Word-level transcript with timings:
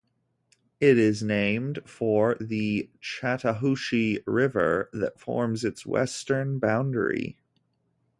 It 0.79 0.97
is 0.97 1.21
named 1.21 1.81
for 1.85 2.35
the 2.41 2.89
Chattahoochee 3.01 4.21
River 4.25 4.89
that 4.93 5.19
forms 5.19 5.63
its 5.63 5.85
western 5.85 6.57
boundary. 6.57 7.37